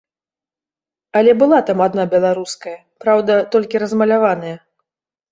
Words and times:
Але 1.19 1.31
была 1.41 1.59
там 1.67 1.83
адна 1.87 2.05
беларуская, 2.13 2.73
праўда, 3.05 3.33
толькі 3.57 3.81
размаляваная. 3.85 4.55